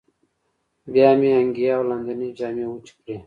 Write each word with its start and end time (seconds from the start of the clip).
بیا 0.93 1.09
مې 1.19 1.29
انګیا 1.39 1.73
او 1.77 1.83
لاندینۍ 1.89 2.29
جامې 2.37 2.65
وچې 2.71 2.93
کړې. 2.99 3.15